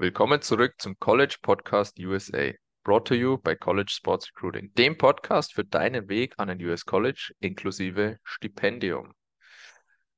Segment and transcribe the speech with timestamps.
[0.00, 2.52] Willkommen zurück zum College Podcast USA,
[2.84, 6.84] brought to you by College Sports Recruiting, dem Podcast für deinen Weg an ein US
[6.84, 9.12] College inklusive Stipendium.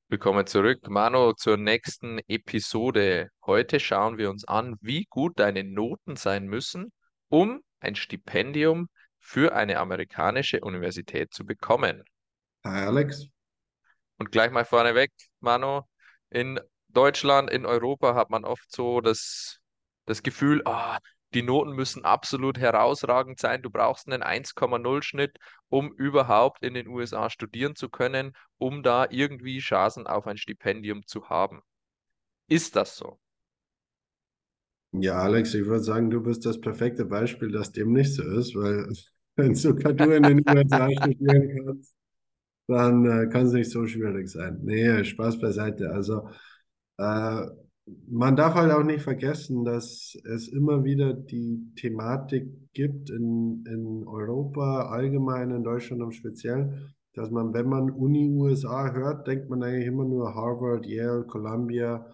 [0.09, 3.31] Willkommen zurück, Manu, zur nächsten Episode.
[3.47, 6.93] Heute schauen wir uns an, wie gut deine Noten sein müssen,
[7.31, 12.05] um ein Stipendium für eine amerikanische Universität zu bekommen.
[12.65, 13.29] Hi Alex.
[14.19, 15.11] Und gleich mal vorneweg,
[15.41, 15.81] Manu,
[16.29, 19.60] in Deutschland, in Europa hat man oft so das,
[20.11, 20.99] das Gefühl, ah,
[21.35, 23.63] die Noten müssen absolut herausragend sein.
[23.63, 25.37] Du brauchst einen 1,0 Schnitt,
[25.69, 31.07] um überhaupt in den USA studieren zu können, um da irgendwie Chancen auf ein Stipendium
[31.07, 31.63] zu haben.
[32.49, 33.21] Ist das so?
[34.93, 38.57] Ja, Alex, ich würde sagen, du bist das perfekte Beispiel, dass dem nicht so ist,
[38.57, 38.93] weil
[39.37, 41.95] wenn sogar du in den USA studieren kannst,
[42.67, 44.59] dann äh, kann es nicht so schwierig sein.
[44.63, 45.91] Nee, Spaß beiseite.
[45.91, 46.29] Also
[46.99, 47.47] äh,
[48.09, 54.07] man darf halt auch nicht vergessen, dass es immer wieder die Thematik gibt in, in
[54.07, 59.63] Europa, allgemein in Deutschland und speziell, dass man, wenn man Uni USA hört, denkt man
[59.63, 62.07] eigentlich immer nur Harvard, Yale, Columbia,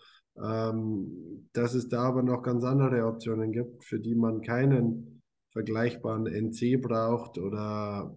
[0.43, 6.27] ähm, dass es da aber noch ganz andere Optionen gibt, für die man keinen vergleichbaren
[6.27, 8.15] NC braucht oder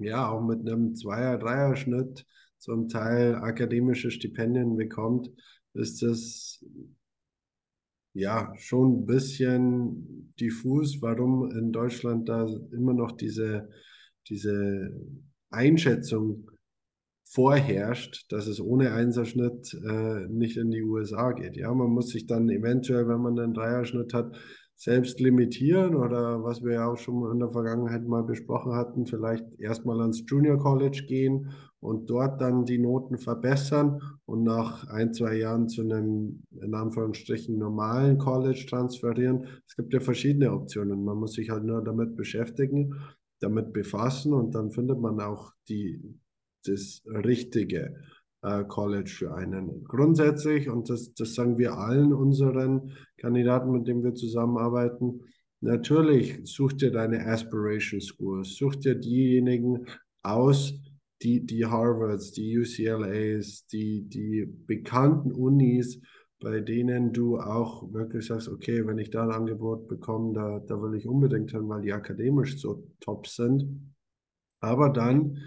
[0.00, 2.26] ja auch mit einem Zweier-, Dreier-Schnitt
[2.58, 5.30] zum Teil akademische Stipendien bekommt,
[5.74, 6.64] ist das
[8.14, 13.70] ja schon ein bisschen diffus, warum in Deutschland da immer noch diese,
[14.28, 14.92] diese
[15.50, 16.50] Einschätzung
[17.24, 21.56] vorherrscht, dass es ohne Einserschnitt äh, nicht in die USA geht.
[21.56, 24.36] Ja, man muss sich dann eventuell, wenn man einen Dreierschnitt hat,
[24.74, 29.44] selbst limitieren oder was wir ja auch schon in der Vergangenheit mal besprochen hatten, vielleicht
[29.58, 31.50] erstmal ans Junior College gehen
[31.82, 37.58] und dort dann die Noten verbessern und nach ein, zwei Jahren zu einem in Anführungsstrichen
[37.58, 39.48] normalen College transferieren.
[39.66, 41.04] Es gibt ja verschiedene Optionen.
[41.04, 42.94] Man muss sich halt nur damit beschäftigen,
[43.40, 46.00] damit befassen und dann findet man auch die,
[46.64, 47.96] das Richtige.
[48.44, 49.84] Äh, College für einen.
[49.84, 55.20] Grundsätzlich, und das, das sagen wir allen unseren Kandidaten, mit denen wir zusammenarbeiten,
[55.60, 59.86] natürlich such dir deine Aspiration Schools, such dir diejenigen
[60.24, 60.74] aus,
[61.22, 66.00] die, die Harvards, die UCLAs, die, die bekannten Unis,
[66.40, 70.82] bei denen du auch wirklich sagst, okay, wenn ich da ein Angebot bekomme, da, da
[70.82, 73.94] will ich unbedingt hin, weil die akademisch so top sind.
[74.60, 75.38] Aber dann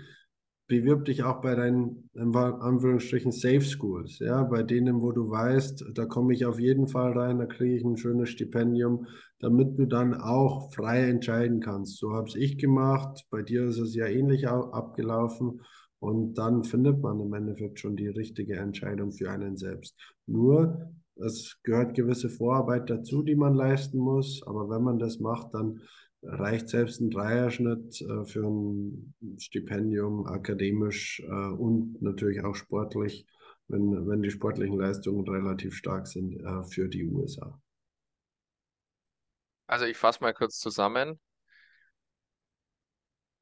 [0.68, 5.86] bewirb dich auch bei deinen, in Anführungsstrichen, Safe Schools, ja, bei denen, wo du weißt,
[5.94, 9.08] da komme ich auf jeden Fall rein, da kriege ich ein schönes Stipendium,
[9.46, 12.00] damit du dann auch frei entscheiden kannst.
[12.00, 15.62] So habe es ich gemacht, bei dir ist es ja ähnlich abgelaufen
[16.00, 19.96] und dann findet man im Endeffekt schon die richtige Entscheidung für einen selbst.
[20.26, 25.54] Nur, es gehört gewisse Vorarbeit dazu, die man leisten muss, aber wenn man das macht,
[25.54, 25.80] dann
[26.24, 33.28] reicht selbst ein Dreierschnitt äh, für ein Stipendium akademisch äh, und natürlich auch sportlich,
[33.68, 37.62] wenn, wenn die sportlichen Leistungen relativ stark sind äh, für die USA.
[39.68, 41.20] Also ich fasse mal kurz zusammen.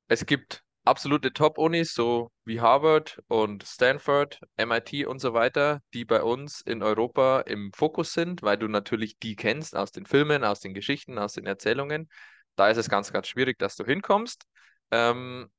[0.08, 6.22] Es gibt absolute Top-Unis, so wie Harvard und Stanford, MIT und so weiter, die bei
[6.22, 10.60] uns in Europa im Fokus sind, weil du natürlich die kennst aus den Filmen, aus
[10.60, 12.10] den Geschichten, aus den Erzählungen.
[12.56, 14.44] Da ist es ganz, ganz schwierig, dass du hinkommst.
[14.92, 15.50] Ähm,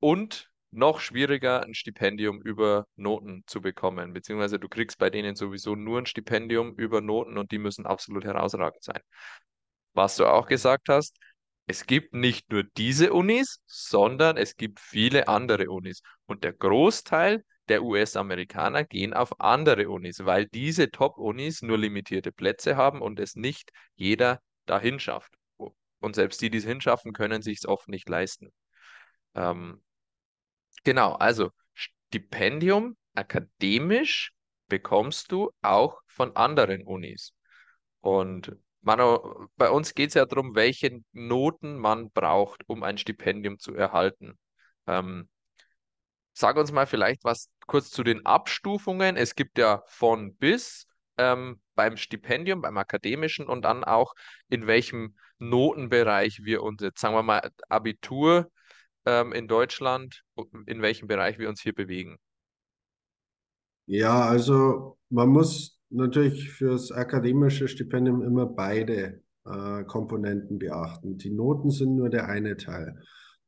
[0.00, 5.74] und noch schwieriger, ein Stipendium über Noten zu bekommen, beziehungsweise du kriegst bei denen sowieso
[5.74, 9.00] nur ein Stipendium über Noten und die müssen absolut herausragend sein.
[9.94, 11.16] Was du auch gesagt hast,
[11.66, 16.00] es gibt nicht nur diese Unis, sondern es gibt viele andere Unis.
[16.26, 22.76] Und der Großteil der US-Amerikaner gehen auf andere Unis, weil diese Top-Unis nur limitierte Plätze
[22.76, 25.34] haben und es nicht jeder dahin schafft.
[26.00, 28.50] Und selbst die, die es hinschaffen, können sich es oft nicht leisten.
[29.34, 29.82] Ähm,
[30.88, 34.32] genau, also Stipendium akademisch
[34.68, 37.34] bekommst du auch von anderen Unis.
[38.00, 43.58] Und Manu, bei uns geht es ja darum, welche Noten man braucht, um ein Stipendium
[43.58, 44.38] zu erhalten.
[44.86, 45.28] Ähm,
[46.32, 49.18] sag uns mal vielleicht was kurz zu den Abstufungen.
[49.18, 50.86] Es gibt ja von bis
[51.18, 54.14] ähm, beim Stipendium, beim akademischen und dann auch
[54.48, 58.50] in welchem Notenbereich wir uns jetzt, sagen wir mal, Abitur
[59.06, 60.24] ähm, in Deutschland,
[60.66, 62.18] in welchem Bereich wir uns hier bewegen.
[63.86, 71.16] Ja, also man muss natürlich fürs akademische Stipendium immer beide äh, Komponenten beachten.
[71.16, 73.00] Die Noten sind nur der eine Teil.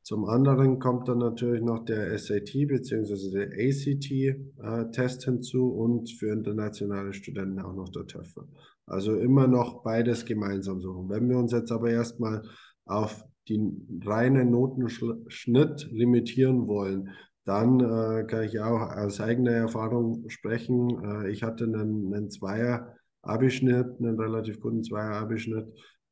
[0.03, 3.31] Zum anderen kommt dann natürlich noch der SAT bzw.
[3.33, 8.49] der ACT-Test äh, hinzu und für internationale Studenten auch noch der TOEFL.
[8.87, 11.11] Also immer noch beides gemeinsam suchen.
[11.11, 12.43] Wenn wir uns jetzt aber erstmal
[12.87, 17.11] auf den reinen Notenschnitt limitieren wollen,
[17.45, 21.03] dann äh, kann ich auch aus eigener Erfahrung sprechen.
[21.03, 25.67] Äh, ich hatte einen, einen Zweier-Abischnitt, einen relativ guten Zweier-Abischnitt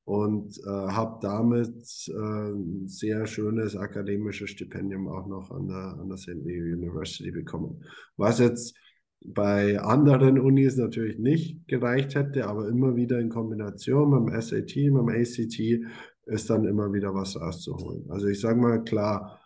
[0.05, 6.08] und äh, habe damit äh, ein sehr schönes akademisches Stipendium auch noch an der, an
[6.08, 6.44] der St.
[6.44, 7.85] Leo University bekommen.
[8.17, 8.75] Was jetzt
[9.20, 14.76] bei anderen Unis natürlich nicht gereicht hätte, aber immer wieder in Kombination mit dem SAT,
[14.76, 15.93] mit dem ACT
[16.29, 18.11] ist dann immer wieder was rauszuholen.
[18.11, 19.41] Also ich sage mal klar,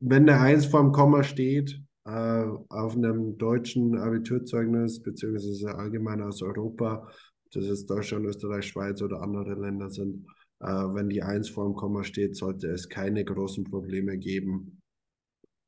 [0.00, 7.08] wenn der Eins vorm Komma steht, äh, auf einem deutschen Abiturzeugnis, beziehungsweise allgemein aus Europa,
[7.52, 10.26] das ist Deutschland, Österreich, Schweiz oder andere Länder sind,
[10.60, 14.80] äh, wenn die Eins vorm Komma steht, sollte es keine großen Probleme geben,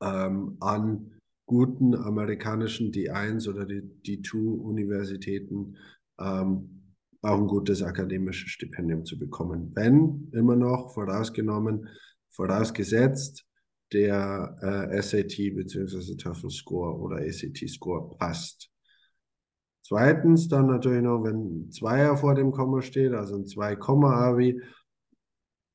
[0.02, 1.12] ähm, an
[1.46, 5.76] guten amerikanischen D1 oder die D2-Universitäten
[6.18, 6.75] ähm,
[7.22, 9.72] auch ein gutes akademisches Stipendium zu bekommen.
[9.74, 11.88] Wenn immer noch vorausgenommen,
[12.30, 13.44] vorausgesetzt,
[13.92, 16.16] der äh, SAT bzw.
[16.16, 18.70] TOEFL Score oder ACT Score passt.
[19.82, 24.60] Zweitens dann natürlich noch, wenn ein Zweier vor dem Komma steht, also ein 2-Komma-Abi,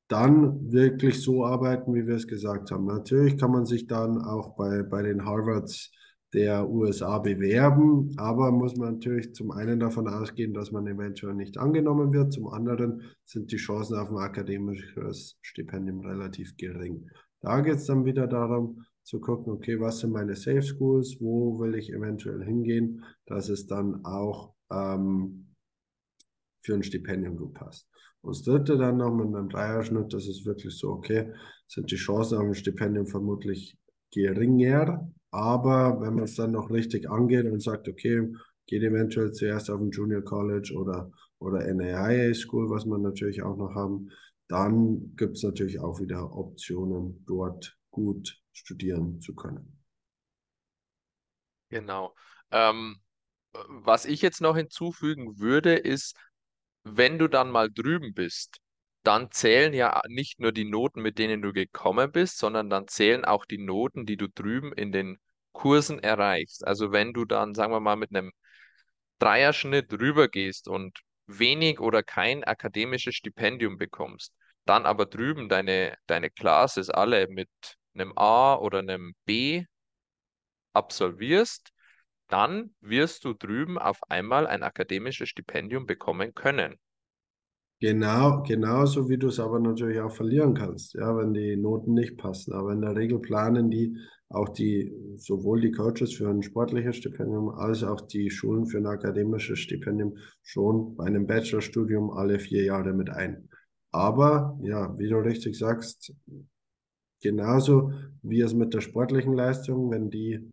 [0.08, 2.84] dann wirklich so arbeiten, wie wir es gesagt haben.
[2.84, 5.90] Natürlich kann man sich dann auch bei, bei den Harvards
[6.34, 11.58] der USA bewerben, aber muss man natürlich zum einen davon ausgehen, dass man eventuell nicht
[11.58, 17.06] angenommen wird, zum anderen sind die Chancen auf ein akademisches Stipendium relativ gering.
[17.40, 21.58] Da geht es dann wieder darum zu gucken, okay, was sind meine Safe Schools, wo
[21.58, 25.54] will ich eventuell hingehen, dass es dann auch ähm,
[26.62, 27.88] für ein Stipendium gut passt.
[28.22, 31.32] Und das dritte dann noch mit einem Dreierschnitt, das ist wirklich so, okay,
[31.66, 33.76] sind die Chancen auf ein Stipendium vermutlich
[34.12, 38.32] geringer, aber wenn man es dann noch richtig angeht und sagt, okay,
[38.66, 43.56] geht eventuell zuerst auf ein Junior College oder, oder NAIA School, was man natürlich auch
[43.56, 44.10] noch haben,
[44.48, 49.78] dann gibt es natürlich auch wieder Optionen, dort gut studieren zu können.
[51.70, 52.14] Genau.
[52.50, 53.00] Ähm,
[53.68, 56.16] was ich jetzt noch hinzufügen würde, ist,
[56.84, 58.58] wenn du dann mal drüben bist,
[59.02, 63.24] dann zählen ja nicht nur die Noten, mit denen du gekommen bist, sondern dann zählen
[63.24, 65.18] auch die Noten, die du drüben in den
[65.52, 66.66] Kursen erreichst.
[66.66, 68.32] Also wenn du dann, sagen wir mal, mit einem
[69.18, 74.32] Dreierschnitt rübergehst und wenig oder kein akademisches Stipendium bekommst,
[74.64, 77.48] dann aber drüben deine, deine Classes alle mit
[77.94, 79.64] einem A oder einem B
[80.74, 81.72] absolvierst,
[82.28, 86.78] dann wirst du drüben auf einmal ein akademisches Stipendium bekommen können.
[87.82, 92.16] Genau, genauso wie du es aber natürlich auch verlieren kannst, ja, wenn die Noten nicht
[92.16, 92.52] passen.
[92.52, 93.96] Aber in der Regel planen die
[94.28, 98.86] auch die, sowohl die Coaches für ein sportliches Stipendium als auch die Schulen für ein
[98.86, 103.48] akademisches Stipendium schon bei einem Bachelorstudium alle vier Jahre mit ein.
[103.90, 106.14] Aber ja, wie du richtig sagst,
[107.20, 107.92] genauso
[108.22, 110.52] wie es mit der sportlichen Leistung, wenn die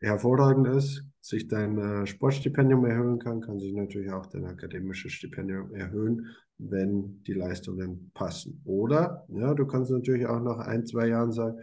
[0.00, 5.72] hervorragend ist, sich dein äh, Sportstipendium erhöhen kann, kann sich natürlich auch dein akademisches Stipendium
[5.74, 6.26] erhöhen,
[6.70, 8.60] wenn die Leistungen passen.
[8.64, 11.58] Oder ja, du kannst natürlich auch nach ein, zwei Jahren sagen,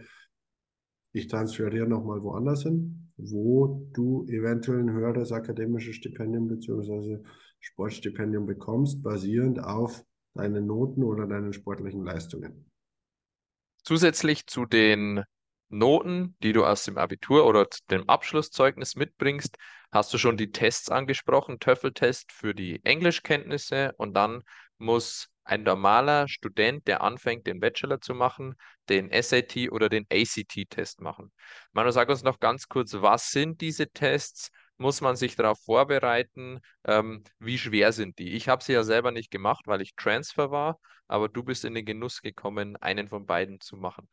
[1.12, 7.18] ich transferiere nochmal woanders hin, wo du eventuell ein höheres akademisches Stipendium bzw.
[7.58, 12.70] Sportstipendium bekommst, basierend auf deine Noten oder deine sportlichen Leistungen.
[13.82, 15.24] Zusätzlich zu den
[15.68, 19.56] Noten, die du aus dem Abitur oder dem Abschlusszeugnis mitbringst,
[19.92, 24.42] hast du schon die Tests angesprochen, TOEFL-Test für die Englischkenntnisse und dann
[24.80, 28.54] muss ein normaler Student, der anfängt, den Bachelor zu machen,
[28.88, 31.32] den SAT oder den ACT-Test machen.
[31.72, 34.50] Manu, sag uns noch ganz kurz, was sind diese Tests?
[34.76, 36.60] Muss man sich darauf vorbereiten?
[36.84, 38.32] Ähm, wie schwer sind die?
[38.32, 41.74] Ich habe sie ja selber nicht gemacht, weil ich Transfer war, aber du bist in
[41.74, 44.08] den Genuss gekommen, einen von beiden zu machen.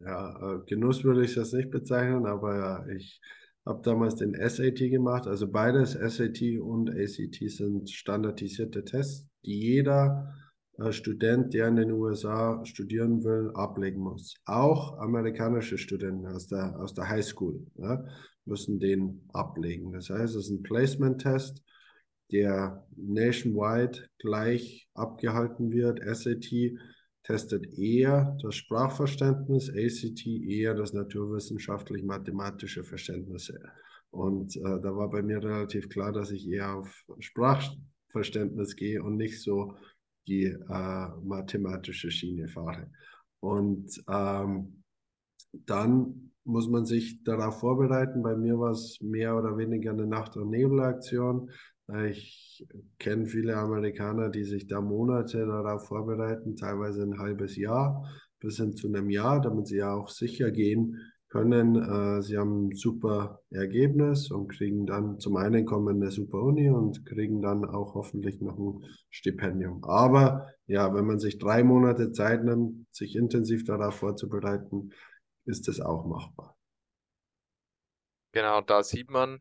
[0.00, 3.20] Ja, äh, Genuss würde ich das nicht bezeichnen, aber ja, ich
[3.64, 5.26] habe damals den SAT gemacht.
[5.26, 10.34] Also beides, SAT und ACT, sind standardisierte Tests, die jeder
[10.78, 14.34] äh, Student, der in den USA studieren will, ablegen muss.
[14.44, 17.66] Auch amerikanische Studenten aus der, aus der High School.
[17.76, 18.04] Ja
[18.44, 19.92] müssen den ablegen.
[19.92, 21.62] Das heißt, es ist ein Placement-Test,
[22.30, 26.00] der nationwide gleich abgehalten wird.
[26.00, 26.78] SAT
[27.24, 33.52] testet eher das Sprachverständnis, ACT eher das naturwissenschaftlich-mathematische Verständnis.
[34.10, 39.16] Und äh, da war bei mir relativ klar, dass ich eher auf Sprachverständnis gehe und
[39.16, 39.74] nicht so
[40.26, 42.90] die äh, mathematische Schiene fahre.
[43.40, 44.82] Und ähm,
[45.52, 48.22] dann muss man sich darauf vorbereiten.
[48.22, 51.50] Bei mir war es mehr oder weniger eine Nacht- und Nebelaktion.
[52.06, 52.66] Ich
[52.98, 58.08] kenne viele Amerikaner, die sich da Monate darauf vorbereiten, teilweise ein halbes Jahr
[58.40, 61.76] bis hin zu einem Jahr, damit sie ja auch sicher gehen können.
[61.76, 66.68] Äh, sie haben ein super Ergebnis und kriegen dann zum einen kommen eine super Uni
[66.70, 69.82] und kriegen dann auch hoffentlich noch ein Stipendium.
[69.84, 74.90] Aber ja, wenn man sich drei Monate Zeit nimmt, sich intensiv darauf vorzubereiten,
[75.46, 76.56] ist das auch machbar.
[78.32, 79.40] Genau, da sieht man,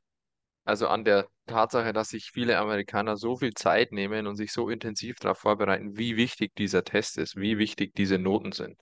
[0.64, 4.70] also an der Tatsache, dass sich viele Amerikaner so viel Zeit nehmen und sich so
[4.70, 8.80] intensiv darauf vorbereiten, wie wichtig dieser Test ist, wie wichtig diese Noten sind.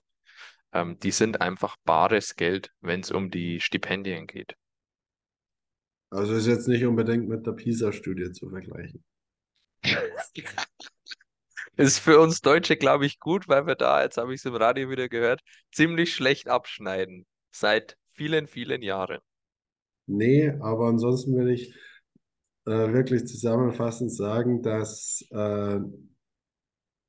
[0.72, 4.54] Ähm, die sind einfach bares Geld, wenn es um die Stipendien geht.
[6.10, 9.04] Also ist jetzt nicht unbedingt mit der PISA-Studie zu vergleichen.
[11.76, 14.54] Ist für uns Deutsche, glaube ich, gut, weil wir da, jetzt habe ich es im
[14.54, 15.40] Radio wieder gehört,
[15.72, 17.26] ziemlich schlecht abschneiden.
[17.52, 19.20] Seit vielen, vielen Jahren.
[20.16, 21.74] Nee, aber ansonsten will ich
[22.66, 25.80] äh, wirklich zusammenfassend sagen, dass äh,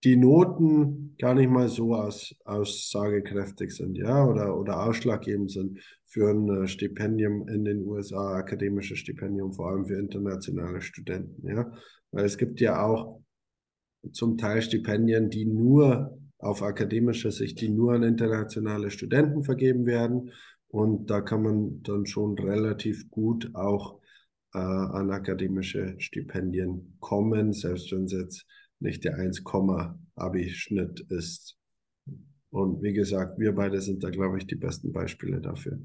[0.03, 6.31] die Noten gar nicht mal so aus, aussagekräftig sind, ja, oder, oder ausschlaggebend sind für
[6.31, 11.71] ein äh, Stipendium in den USA, akademisches Stipendium, vor allem für internationale Studenten, ja.
[12.11, 13.21] Weil es gibt ja auch
[14.11, 20.31] zum Teil Stipendien, die nur auf akademischer Sicht, die nur an internationale Studenten vergeben werden.
[20.71, 23.99] Und da kann man dann schon relativ gut auch
[24.53, 28.45] äh, an akademische Stipendien kommen, selbst wenn es jetzt
[28.79, 29.43] nicht der 1,
[30.15, 31.57] Abi-Schnitt ist.
[32.51, 35.77] Und wie gesagt, wir beide sind da, glaube ich, die besten Beispiele dafür.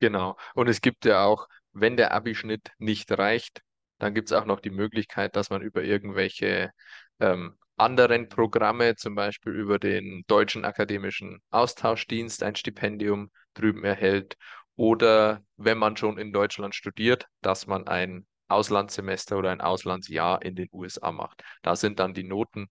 [0.00, 0.36] Genau.
[0.54, 3.62] Und es gibt ja auch, wenn der Abischnitt nicht reicht,
[3.98, 6.72] dann gibt es auch noch die Möglichkeit, dass man über irgendwelche
[7.20, 14.36] ähm, anderen Programme, zum Beispiel über den Deutschen Akademischen Austauschdienst, ein Stipendium drüben erhält.
[14.76, 20.54] Oder wenn man schon in Deutschland studiert, dass man ein Auslandssemester oder ein Auslandsjahr in
[20.54, 21.42] den USA macht.
[21.62, 22.68] Da sind dann die Noten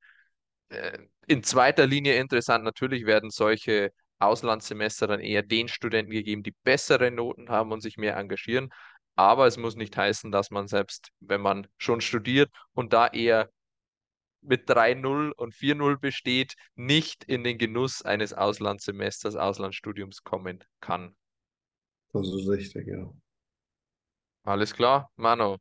[0.69, 2.63] äh, in zweiter Linie interessant.
[2.63, 7.97] Natürlich werden solche Auslandssemester dann eher den Studenten gegeben, die bessere Noten haben und sich
[7.97, 8.69] mehr engagieren.
[9.15, 13.49] Aber es muss nicht heißen, dass man selbst, wenn man schon studiert und da eher
[14.41, 21.15] mit 3-0 und 4-0 besteht, nicht in den Genuss eines Auslandssemesters, Auslandsstudiums kommen kann.
[22.13, 23.11] Das ist richtig, ja.
[24.43, 25.57] Alles klar, Mano.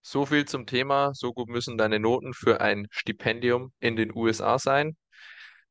[0.00, 1.12] So viel zum Thema.
[1.14, 4.96] So gut müssen deine Noten für ein Stipendium in den USA sein.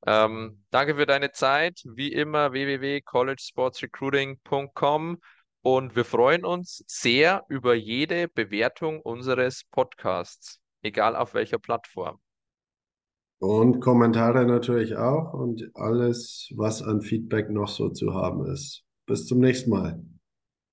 [0.06, 1.82] Ähm, danke für deine Zeit.
[1.84, 5.18] Wie immer www.collegesportsrecruiting.com
[5.62, 12.19] und wir freuen uns sehr über jede Bewertung unseres Podcasts, egal auf welcher Plattform.
[13.39, 18.84] Und Kommentare natürlich auch und alles, was an Feedback noch so zu haben ist.
[19.05, 20.03] Bis zum nächsten Mal.